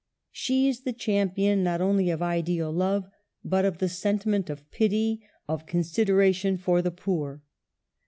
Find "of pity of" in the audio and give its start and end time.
4.49-5.67